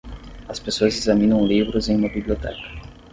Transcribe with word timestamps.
As 0.49 0.59
pessoas 0.59 0.95
examinam 0.97 1.45
livros 1.45 1.87
em 1.87 1.95
uma 1.95 2.09
biblioteca. 2.09 2.57